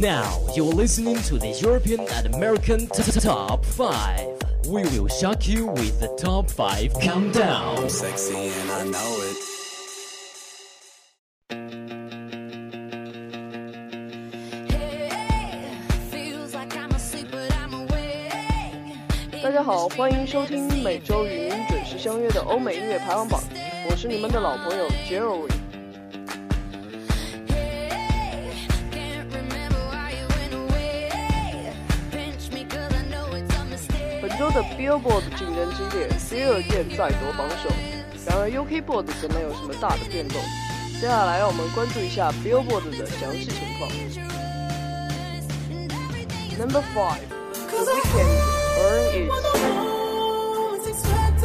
[0.00, 4.68] Now you're listening to the European and American t- t- Top 5.
[4.68, 7.88] We will shock you with the Top 5 Countdown.
[7.88, 9.36] Sexy and I know it.
[14.68, 15.70] Hey,
[16.10, 19.42] feels like I'm asleep, but I'm awake.
[19.42, 23.40] 大家好，欢迎收听每周与您准时相约的欧美音乐排行榜，
[23.88, 25.48] 我是你们的老朋友 Jerry。
[34.41, 37.69] 州的 Billboard 竞争激烈第二店再夺榜首。
[38.25, 40.41] 然而 UK Board 则没有什么大的变动。
[40.99, 43.87] 接下来，让我们关注一下 Billboard 的详细情况。
[46.57, 47.21] Number five,
[47.69, 48.41] The Weeknd,
[48.77, 49.29] Burn It。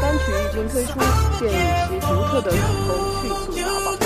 [0.00, 0.98] 单曲一经推出，
[1.38, 2.56] 便以其独特的曲
[2.88, 3.98] 风迅速打榜。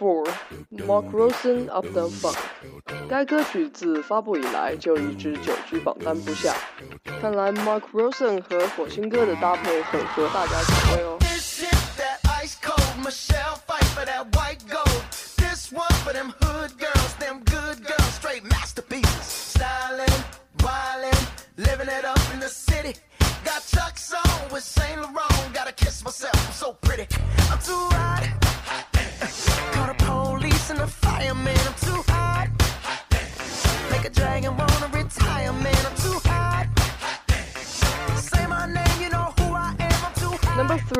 [0.00, 0.24] four
[0.86, 2.38] mark rosen of the funk。
[3.06, 6.54] 该歌曲自发布以来就一直久居榜单不下，
[7.20, 11.19] 看来 mark rosen 和火星哥的搭配很合大家口味哦。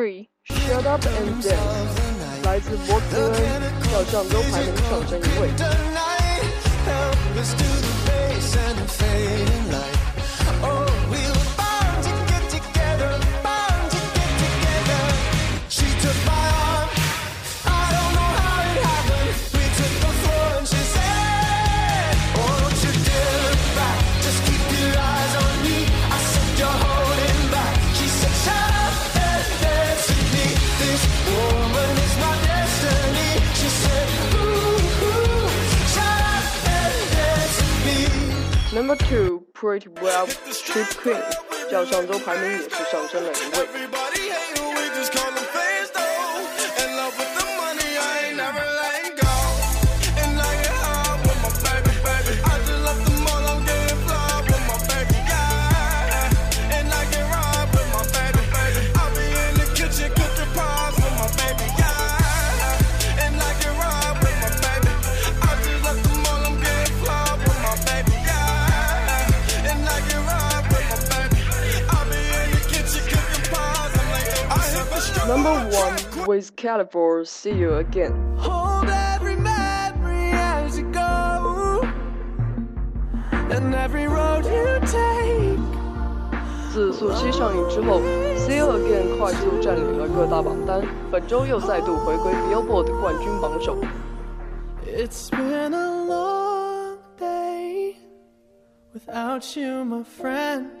[0.00, 3.62] three, Shut Up and Dance，来自博茨恩，
[3.92, 5.50] 较上周排名上升一位。
[38.81, 40.27] Number two, Fetty Wap
[40.65, 41.21] Trap Queen，
[41.69, 44.20] 较上周排名也是上升了一位。
[76.27, 77.25] Wiz Khalifa.
[77.25, 78.13] See you again.
[78.37, 81.81] Hold every memory as you go,
[83.49, 85.59] and every road you take.
[86.71, 87.99] 自速七上映之后
[88.37, 90.81] ，See You Again 快速占领了各大榜单，
[91.11, 93.77] 本周又再度回归 Billboard 冠军榜首。
[94.85, 97.95] It's been a long day
[98.93, 100.80] without you, my friend.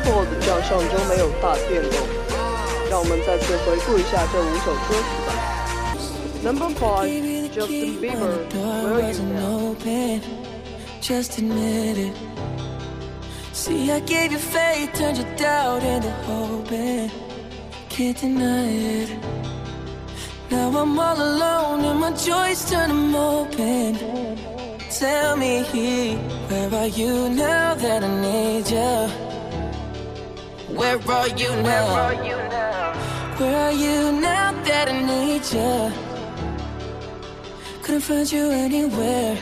[0.00, 0.06] again.
[0.06, 1.92] UK Board 较上周没有大变动，
[2.90, 5.30] 让我们再次回顾一下这五首歌曲吧。
[6.42, 9.76] Number five, Justin Bieber, Where You Now.
[11.02, 12.14] just admit it.
[13.52, 17.10] See, I gave you faith, turned your doubt into hope.
[17.90, 19.10] Can't deny it.
[20.50, 23.98] Now I'm all alone, and my joys turn them open.
[24.98, 25.62] Tell me,
[26.48, 29.29] where are you now that I need you?
[30.76, 32.14] Where are you now?
[33.38, 35.92] Where are you now that I need you?
[37.82, 39.36] Couldn't find you anywhere.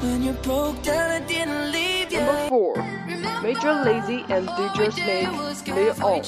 [0.00, 2.20] When you broke down, I didn't leave you.
[2.20, 2.74] Number four,
[3.42, 5.28] Major Lazer and DJ Snake,
[5.76, 6.22] Lean On.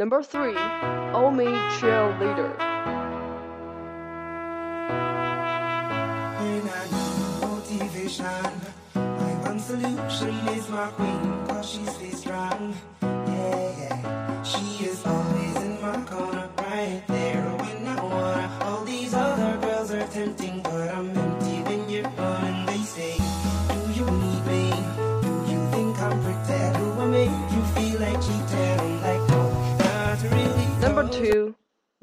[0.00, 0.56] Number three,
[1.12, 1.44] Omi
[1.76, 2.56] Cheerleader.
[6.40, 6.86] When I
[7.44, 8.24] motivation,
[8.94, 12.74] my one solution is my queen, cause stays strong.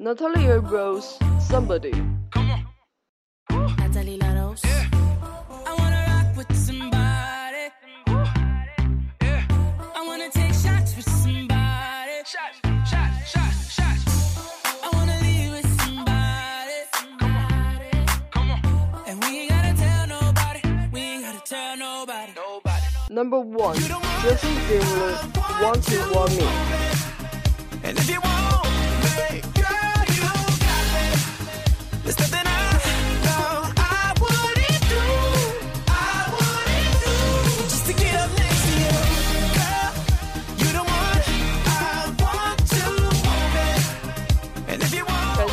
[0.08, 1.90] Natalie La Rose, Somebody.
[3.76, 4.64] Natalie La Rose.
[4.64, 7.68] I wanna rock with somebody.
[8.08, 12.24] I wanna take shots with somebody.
[12.24, 12.58] Shots,
[12.88, 14.04] shots, shots, shots.
[14.82, 16.78] I wanna leave with somebody.
[18.30, 18.60] Come on.
[19.06, 20.60] And we ain't gotta tell nobody.
[20.90, 22.32] We ain't gotta tell nobody.
[22.34, 22.86] Nobody.
[23.10, 23.76] Number one,
[24.22, 26.48] Justin Bieber, Want to Want Me.
[27.84, 28.37] And if you want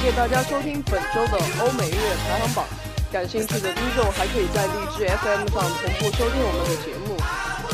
[0.06, 2.64] 谢大家收听本周的欧美音乐排行榜。
[3.12, 7.18] 感兴趣的听众还可以在荔枝 FM 上同步收听我们的节目。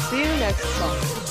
[0.10, 1.31] See you next time.